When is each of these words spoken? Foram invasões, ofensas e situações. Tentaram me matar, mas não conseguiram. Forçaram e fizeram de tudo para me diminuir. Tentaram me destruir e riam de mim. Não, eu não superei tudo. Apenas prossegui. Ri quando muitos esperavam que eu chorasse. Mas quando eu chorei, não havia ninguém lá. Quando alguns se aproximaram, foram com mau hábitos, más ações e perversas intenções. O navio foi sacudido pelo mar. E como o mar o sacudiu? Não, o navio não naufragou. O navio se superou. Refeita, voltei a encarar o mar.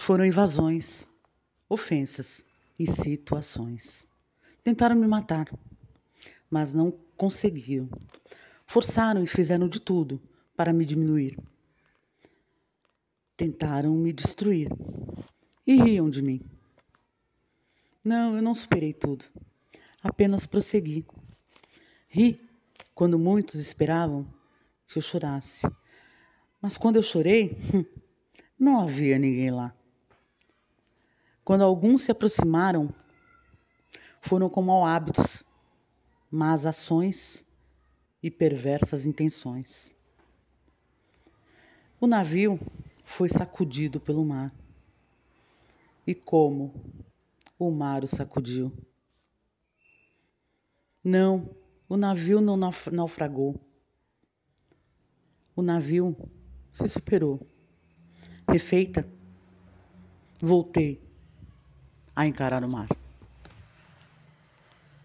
Foram 0.00 0.24
invasões, 0.24 1.10
ofensas 1.68 2.42
e 2.78 2.90
situações. 2.90 4.06
Tentaram 4.64 4.96
me 4.96 5.06
matar, 5.06 5.46
mas 6.50 6.72
não 6.72 6.90
conseguiram. 7.18 7.86
Forçaram 8.66 9.22
e 9.22 9.26
fizeram 9.26 9.68
de 9.68 9.78
tudo 9.78 10.18
para 10.56 10.72
me 10.72 10.86
diminuir. 10.86 11.38
Tentaram 13.36 13.94
me 13.94 14.10
destruir 14.10 14.70
e 15.66 15.76
riam 15.76 16.08
de 16.08 16.22
mim. 16.22 16.40
Não, 18.02 18.34
eu 18.36 18.42
não 18.42 18.54
superei 18.54 18.94
tudo. 18.94 19.26
Apenas 20.02 20.46
prossegui. 20.46 21.06
Ri 22.08 22.40
quando 22.94 23.18
muitos 23.18 23.56
esperavam 23.56 24.26
que 24.88 24.96
eu 24.96 25.02
chorasse. 25.02 25.70
Mas 26.58 26.78
quando 26.78 26.96
eu 26.96 27.02
chorei, 27.02 27.54
não 28.58 28.80
havia 28.80 29.18
ninguém 29.18 29.50
lá. 29.50 29.76
Quando 31.44 31.64
alguns 31.64 32.02
se 32.02 32.12
aproximaram, 32.12 32.94
foram 34.20 34.48
com 34.48 34.62
mau 34.62 34.84
hábitos, 34.84 35.44
más 36.30 36.66
ações 36.66 37.44
e 38.22 38.30
perversas 38.30 39.06
intenções. 39.06 39.96
O 42.00 42.06
navio 42.06 42.58
foi 43.04 43.28
sacudido 43.28 43.98
pelo 43.98 44.24
mar. 44.24 44.54
E 46.06 46.14
como 46.14 46.72
o 47.58 47.70
mar 47.70 48.04
o 48.04 48.06
sacudiu? 48.06 48.72
Não, 51.02 51.54
o 51.88 51.96
navio 51.96 52.40
não 52.40 52.56
naufragou. 52.56 53.58
O 55.56 55.62
navio 55.62 56.16
se 56.72 56.86
superou. 56.86 57.46
Refeita, 58.46 59.08
voltei 60.40 61.09
a 62.20 62.26
encarar 62.26 62.62
o 62.64 62.68
mar. 62.68 62.99